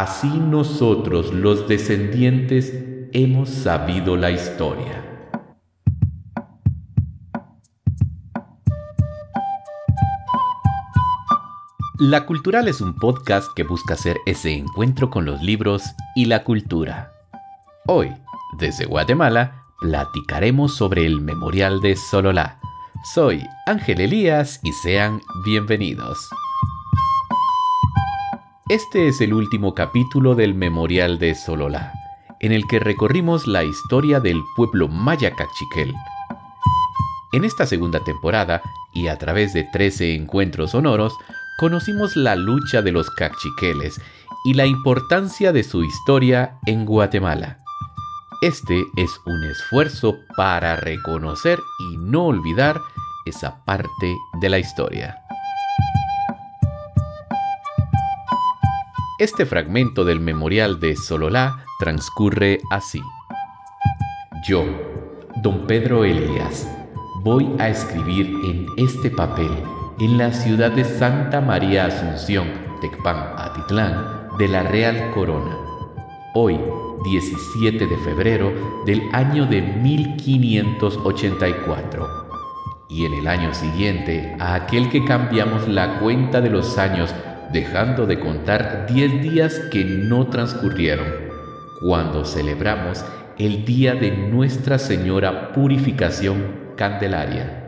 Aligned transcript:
así 0.00 0.28
nosotros 0.28 1.34
los 1.34 1.68
descendientes 1.68 2.72
hemos 3.12 3.50
sabido 3.50 4.16
la 4.16 4.30
historia. 4.30 5.04
La 11.98 12.24
Cultural 12.24 12.68
es 12.68 12.80
un 12.80 12.96
podcast 12.96 13.48
que 13.54 13.64
busca 13.64 13.92
hacer 13.92 14.16
ese 14.24 14.54
encuentro 14.54 15.10
con 15.10 15.26
los 15.26 15.42
libros 15.42 15.84
y 16.16 16.24
la 16.24 16.42
cultura. 16.42 17.12
Hoy, 17.86 18.10
desde 18.58 18.86
Guatemala, 18.86 19.66
platicaremos 19.78 20.74
sobre 20.74 21.04
el 21.04 21.20
Memorial 21.20 21.82
de 21.82 21.96
Sololá. 21.96 22.58
Soy 23.14 23.46
Ángel 23.66 24.00
Elías 24.00 24.58
y 24.62 24.72
sean 24.72 25.20
bienvenidos. 25.44 26.30
Este 28.68 29.08
es 29.08 29.20
el 29.20 29.34
último 29.34 29.74
capítulo 29.74 30.36
del 30.36 30.54
Memorial 30.54 31.18
de 31.18 31.34
Sololá, 31.34 31.92
en 32.38 32.52
el 32.52 32.66
que 32.68 32.78
recorrimos 32.78 33.48
la 33.48 33.64
historia 33.64 34.20
del 34.20 34.40
pueblo 34.54 34.86
maya 34.86 35.34
cachiquel. 35.34 35.92
En 37.32 37.44
esta 37.44 37.66
segunda 37.66 38.04
temporada, 38.04 38.62
y 38.94 39.08
a 39.08 39.18
través 39.18 39.52
de 39.52 39.64
13 39.64 40.14
encuentros 40.14 40.70
sonoros, 40.70 41.12
conocimos 41.58 42.14
la 42.14 42.36
lucha 42.36 42.82
de 42.82 42.92
los 42.92 43.10
cachiqueles 43.10 44.00
y 44.44 44.54
la 44.54 44.64
importancia 44.64 45.52
de 45.52 45.64
su 45.64 45.82
historia 45.82 46.58
en 46.64 46.86
Guatemala. 46.86 47.58
Este 48.42 48.84
es 48.96 49.10
un 49.26 49.42
esfuerzo 49.44 50.14
para 50.36 50.76
reconocer 50.76 51.58
y 51.90 51.96
no 51.96 52.26
olvidar 52.26 52.80
esa 53.26 53.64
parte 53.64 54.16
de 54.40 54.48
la 54.48 54.60
historia. 54.60 55.21
Este 59.22 59.46
fragmento 59.46 60.04
del 60.04 60.18
memorial 60.18 60.80
de 60.80 60.96
Sololá 60.96 61.64
transcurre 61.78 62.58
así. 62.72 63.00
Yo, 64.44 64.64
don 65.44 65.68
Pedro 65.68 66.04
Elías, 66.04 66.68
voy 67.22 67.48
a 67.60 67.68
escribir 67.68 68.26
en 68.44 68.66
este 68.76 69.12
papel 69.12 69.52
en 70.00 70.18
la 70.18 70.32
ciudad 70.32 70.72
de 70.72 70.82
Santa 70.82 71.40
María 71.40 71.86
Asunción, 71.86 72.48
Tecpan, 72.80 73.34
Atitlán, 73.36 74.26
de 74.40 74.48
la 74.48 74.64
Real 74.64 75.12
Corona. 75.14 75.56
Hoy, 76.34 76.58
17 77.04 77.86
de 77.86 77.96
febrero 77.98 78.82
del 78.86 79.02
año 79.12 79.46
de 79.46 79.62
1584. 79.62 82.26
Y 82.88 83.06
en 83.06 83.14
el 83.14 83.28
año 83.28 83.54
siguiente, 83.54 84.34
a 84.40 84.54
aquel 84.54 84.90
que 84.90 85.04
cambiamos 85.04 85.68
la 85.68 86.00
cuenta 86.00 86.40
de 86.40 86.50
los 86.50 86.76
años, 86.76 87.14
dejando 87.52 88.06
de 88.06 88.18
contar 88.18 88.86
10 88.86 89.22
días 89.22 89.58
que 89.70 89.84
no 89.84 90.28
transcurrieron, 90.28 91.06
cuando 91.80 92.24
celebramos 92.24 93.04
el 93.38 93.64
día 93.64 93.94
de 93.94 94.10
Nuestra 94.10 94.78
Señora 94.78 95.52
Purificación 95.52 96.72
Candelaria. 96.76 97.58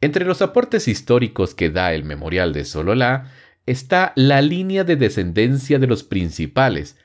Entre 0.00 0.24
los 0.24 0.42
aportes 0.42 0.88
históricos 0.88 1.54
que 1.54 1.70
da 1.70 1.92
el 1.92 2.04
Memorial 2.04 2.52
de 2.52 2.64
Sololá 2.64 3.32
está 3.66 4.12
la 4.14 4.40
línea 4.40 4.84
de 4.84 4.96
descendencia 4.96 5.78
de 5.78 5.86
los 5.86 6.04
principales, 6.04 6.96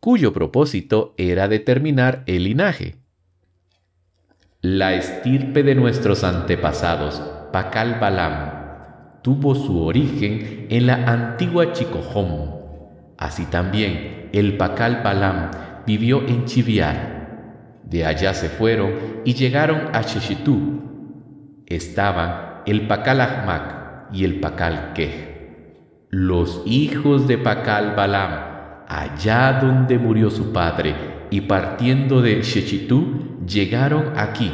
cuyo 0.00 0.32
propósito 0.32 1.14
era 1.18 1.46
determinar 1.46 2.24
el 2.26 2.44
linaje. 2.44 2.96
La 4.62 4.94
estirpe 4.94 5.62
de 5.62 5.74
nuestros 5.74 6.24
antepasados, 6.24 7.22
Pacal 7.52 7.98
Balam, 8.00 8.57
tuvo 9.22 9.54
su 9.54 9.82
origen 9.82 10.66
en 10.70 10.86
la 10.86 11.04
antigua 11.04 11.72
Chicojom. 11.72 12.58
Así 13.16 13.46
también 13.46 14.30
el 14.32 14.56
Pacal 14.56 15.00
Balam 15.02 15.50
vivió 15.86 16.26
en 16.26 16.44
Chiviar. 16.44 17.18
De 17.84 18.04
allá 18.04 18.34
se 18.34 18.48
fueron 18.48 18.92
y 19.24 19.34
llegaron 19.34 19.88
a 19.94 20.02
Sheshitú, 20.02 21.64
estaban 21.66 22.62
el 22.66 22.86
Pacal 22.86 23.20
Ahmak 23.20 24.12
y 24.12 24.24
el 24.24 24.40
Pacal 24.40 24.92
Kej, 24.94 26.06
los 26.10 26.62
hijos 26.66 27.26
de 27.26 27.38
Pacal 27.38 27.94
Balam, 27.96 28.84
allá 28.86 29.58
donde 29.60 29.98
murió 29.98 30.30
su 30.30 30.52
padre, 30.52 30.94
y 31.30 31.42
partiendo 31.42 32.20
de 32.20 32.42
Shechitú, 32.42 33.44
llegaron 33.46 34.12
aquí, 34.16 34.52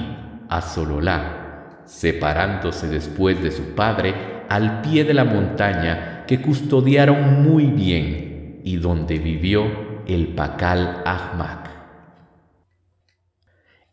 a 0.49 0.61
Sololá, 0.61 1.83
separándose 1.85 2.89
después 2.89 3.43
de 3.43 3.51
su 3.51 3.75
padre 3.75 4.34
al 4.49 4.81
pie 4.83 5.05
de 5.05 5.15
la 5.15 5.25
montaña 5.25 6.25
que 6.27 6.41
custodiaron 6.41 7.43
muy 7.43 7.67
bien 7.67 8.61
y 8.65 8.77
donde 8.77 9.19
vivió 9.19 9.67
el 10.07 10.29
Pacal 10.29 11.03
Ahmak. 11.05 11.71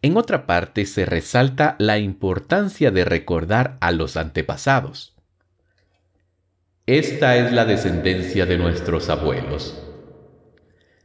En 0.02 0.18
otra 0.18 0.48
parte 0.48 0.86
se 0.86 1.06
resalta 1.06 1.76
la 1.78 2.00
importancia 2.00 2.90
de 2.90 3.06
recordar 3.06 3.78
a 3.82 3.92
los 3.92 4.18
antepasados. 4.18 5.16
Esta 6.88 7.38
es 7.38 7.52
la 7.52 7.66
descendencia 7.66 8.46
de 8.46 8.58
nuestros 8.58 9.10
abuelos. 9.10 9.88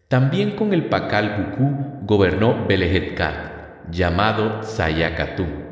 También 0.08 0.52
con 0.52 0.72
el 0.72 0.86
Pacal 0.86 1.50
Buku 1.50 2.06
gobernó 2.06 2.66
Belehetkat, 2.66 3.90
llamado 3.90 4.62
Sayakatú. 4.62 5.65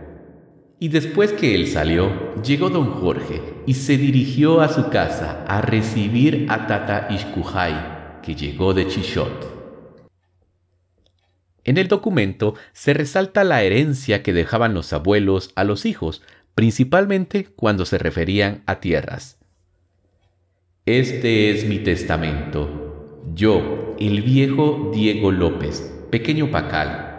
Y 0.81 0.89
después 0.89 1.33
que 1.33 1.55
él 1.55 1.69
salió, 1.69 2.35
llegó 2.43 2.69
don 2.69 2.91
Jorge 2.91 3.41
y 3.67 3.75
se 3.75 3.97
dirigió 3.97 4.61
a 4.61 4.69
su 4.69 4.91
casa 4.91 5.45
a 5.47 5.61
recibir 5.61 6.47
a 6.49 6.67
Tata 6.67 7.09
Ishkuhai, 7.11 8.21
que 8.23 8.35
llegó 8.35 8.75
de 8.75 8.89
Chishot. 8.89 9.55
En 11.65 11.79
el 11.79 11.89
documento 11.89 12.55
se 12.73 12.93
resalta 12.93 13.45
la 13.45 13.63
herencia 13.63 14.23
que 14.23 14.33
dejaban 14.33 14.75
los 14.75 14.93
abuelos 14.93 15.53
a 15.55 15.65
los 15.65 15.87
hijos, 15.87 16.23
principalmente 16.55 17.45
cuando 17.45 17.87
se 17.87 17.97
referían 17.97 18.63
a 18.67 18.81
tierras. 18.81 19.39
Este 20.87 21.51
es 21.51 21.67
mi 21.67 21.79
testamento. 21.79 23.23
Yo, 23.35 23.97
el 23.99 24.21
viejo 24.21 24.91
Diego 24.95 25.33
López, 25.33 25.91
pequeño 26.11 26.51
Pacal, 26.51 27.14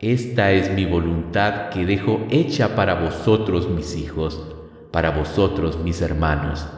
esta 0.00 0.52
es 0.52 0.70
mi 0.70 0.84
voluntad 0.84 1.70
que 1.70 1.86
dejo 1.86 2.26
hecha 2.30 2.76
para 2.76 2.94
vosotros 2.94 3.70
mis 3.70 3.96
hijos, 3.96 4.54
para 4.90 5.10
vosotros 5.10 5.78
mis 5.82 6.02
hermanos, 6.02 6.68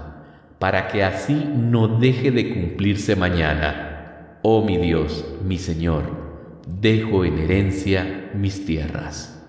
para 0.60 0.86
que 0.86 1.02
así 1.02 1.34
no 1.34 1.88
deje 1.98 2.30
de 2.30 2.54
cumplirse 2.54 3.16
mañana. 3.16 4.38
Oh 4.42 4.64
mi 4.64 4.76
Dios, 4.76 5.24
mi 5.44 5.58
Señor, 5.58 6.04
dejo 6.80 7.24
en 7.24 7.38
herencia 7.38 8.30
mis 8.34 8.64
tierras. 8.64 9.44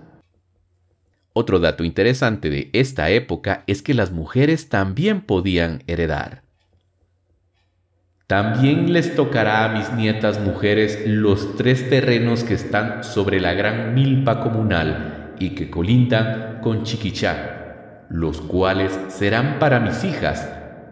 Otro 1.34 1.59
dato 1.59 1.84
interesante 1.84 2.50
de 2.50 2.72
esta 2.74 3.12
época 3.12 3.63
es 3.68 3.84
que 3.84 3.94
las 3.94 4.12
mujeres 4.12 4.68
también 4.69 5.22
podían 5.22 5.84
heredar. 5.85 6.41
También 8.29 8.94
les 8.94 9.16
tocará 9.16 9.66
a 9.66 9.69
mis 9.69 9.91
nietas 9.94 10.40
mujeres 10.40 11.01
los 11.07 11.56
tres 11.56 11.90
terrenos 11.90 12.44
que 12.44 12.53
están 12.53 13.03
sobre 13.03 13.40
la 13.40 13.56
gran 13.56 13.95
milpa 13.95 14.41
comunal 14.41 15.34
y 15.40 15.56
que 15.56 15.72
colindan 15.72 16.59
con 16.62 16.84
Chiquichá, 16.84 18.06
los 18.07 18.40
cuales 18.41 18.95
serán 19.07 19.57
para 19.57 19.79
mis 19.79 20.03
hijas, 20.03 20.47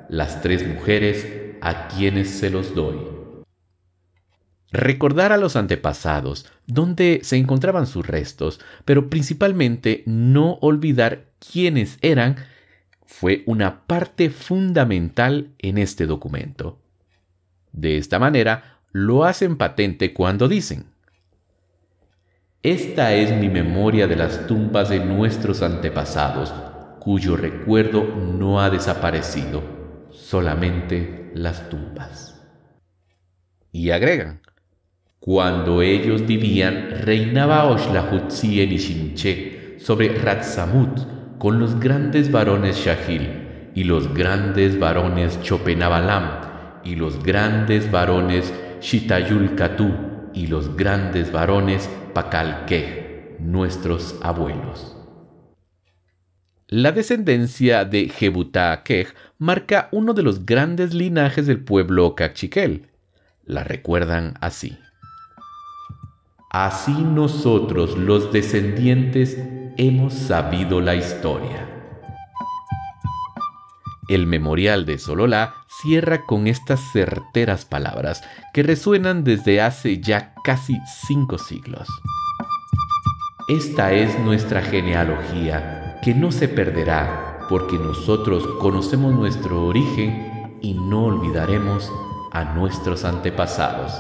las 0.10 0.42
tres 0.42 0.68
mujeres 0.68 1.28
a 1.62 1.88
quienes 1.90 2.32
se 2.32 2.50
los 2.50 2.74
doy. 2.74 2.98
Recordar 4.72 5.32
a 5.32 5.38
los 5.38 5.56
antepasados, 5.56 6.52
dónde 6.66 7.20
se 7.22 7.38
encontraban 7.38 7.86
sus 7.86 8.08
restos, 8.08 8.60
pero 8.84 9.12
principalmente 9.12 10.02
no 10.08 10.58
olvidar 10.62 11.26
quiénes 11.52 12.00
eran, 12.02 12.38
fue 13.06 13.44
una 13.46 13.86
parte 13.86 14.32
fundamental 14.32 15.52
en 15.60 15.78
este 15.78 16.08
documento. 16.08 16.80
De 17.78 17.98
esta 18.00 18.18
manera, 18.18 18.80
lo 18.92 19.24
hacen 19.24 19.56
patente 19.56 20.12
cuando 20.12 20.48
dicen, 20.48 20.86
Esta 22.64 23.14
es 23.14 23.32
mi 23.40 23.50
memoria 23.50 24.08
de 24.08 24.16
las 24.16 24.48
tumbas 24.48 24.90
de 24.90 25.00
nuestros 25.00 25.62
antepasados, 25.62 26.52
cuyo 27.00 27.38
recuerdo 27.38 28.04
no 28.04 28.60
ha 28.60 28.72
desaparecido, 28.72 29.62
solamente 30.10 31.30
las 31.36 31.70
tumbas. 31.70 32.42
Y 33.72 33.92
agregan, 33.92 34.42
cuando 35.20 35.84
ellos 35.84 36.26
vivían, 36.26 36.90
reinaba 37.04 37.66
Oshlahutzi 37.66 38.60
en 38.62 38.72
Ishinche 38.72 39.76
sobre 39.78 40.18
Ratsamut 40.18 41.38
con 41.38 41.60
los 41.60 41.80
grandes 41.80 42.32
varones 42.32 42.78
Shahil 42.78 43.70
y 43.76 43.84
los 43.84 44.12
grandes 44.16 44.80
varones 44.80 45.40
Chopenabalam 45.44 46.57
y 46.88 46.96
los 46.96 47.22
grandes 47.22 47.92
varones 47.92 48.54
Shitayul 48.80 49.56
y 50.34 50.48
los 50.48 50.76
grandes 50.78 51.32
varones 51.34 51.90
Pakalkej, 52.14 53.40
nuestros 53.40 54.16
abuelos. 54.22 54.96
La 56.70 56.94
descendencia 56.94 57.84
de 57.84 58.08
Jebutá 58.08 58.84
Kej 58.84 59.08
marca 59.38 59.90
uno 59.92 60.14
de 60.14 60.24
los 60.24 60.46
grandes 60.46 60.94
linajes 60.94 61.46
del 61.46 61.60
pueblo 61.60 62.16
cachiquel. 62.16 62.88
La 63.44 63.64
recuerdan 63.64 64.36
así. 64.40 64.78
Así 66.50 66.94
nosotros 66.94 67.98
los 67.98 68.32
descendientes 68.32 69.38
hemos 69.78 70.14
sabido 70.14 70.80
la 70.80 70.96
historia. 70.96 71.70
El 74.08 74.26
memorial 74.26 74.86
de 74.86 74.98
Sololá 74.98 75.54
cierra 75.82 76.26
con 76.26 76.48
estas 76.48 76.80
certeras 76.92 77.66
palabras 77.66 78.24
que 78.54 78.64
resuenan 78.64 79.24
desde 79.24 79.62
hace 79.62 80.00
ya 80.00 80.34
casi 80.44 80.78
cinco 81.08 81.38
siglos. 81.38 81.88
Esta 83.48 83.94
es 83.94 84.20
nuestra 84.20 84.62
genealogía, 84.62 86.00
que 86.04 86.14
no 86.14 86.32
se 86.32 86.48
perderá, 86.48 87.46
porque 87.50 87.78
nosotros 87.78 88.46
conocemos 88.60 89.14
nuestro 89.14 89.66
origen 89.66 90.58
y 90.62 90.74
no 90.74 91.06
olvidaremos 91.06 91.92
a 92.32 92.44
nuestros 92.44 93.06
antepasados. 93.06 93.94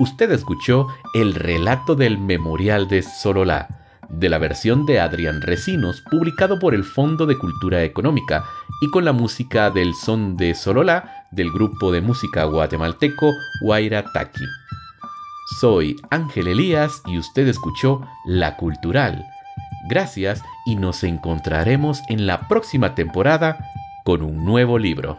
Usted 0.00 0.32
escuchó 0.32 0.88
el 1.14 1.34
relato 1.34 1.94
del 1.94 2.18
Memorial 2.18 2.88
de 2.88 3.02
Sololá 3.02 3.73
de 4.18 4.28
la 4.28 4.38
versión 4.38 4.86
de 4.86 5.00
Adrián 5.00 5.40
Recinos, 5.42 6.02
publicado 6.10 6.58
por 6.58 6.74
el 6.74 6.84
Fondo 6.84 7.26
de 7.26 7.38
Cultura 7.38 7.82
Económica, 7.82 8.44
y 8.80 8.90
con 8.90 9.04
la 9.04 9.12
música 9.12 9.70
del 9.70 9.94
son 9.94 10.36
de 10.36 10.54
Solola 10.54 11.26
del 11.30 11.50
grupo 11.50 11.90
de 11.92 12.00
música 12.00 12.44
guatemalteco 12.44 13.32
Huayra 13.62 14.04
Taki. 14.12 14.44
Soy 15.60 15.96
Ángel 16.10 16.48
Elías 16.48 17.02
y 17.06 17.18
usted 17.18 17.48
escuchó 17.48 18.00
La 18.26 18.56
Cultural. 18.56 19.24
Gracias 19.88 20.42
y 20.66 20.76
nos 20.76 21.04
encontraremos 21.04 22.00
en 22.08 22.26
la 22.26 22.48
próxima 22.48 22.94
temporada 22.94 23.58
con 24.04 24.22
un 24.22 24.44
nuevo 24.44 24.78
libro. 24.78 25.18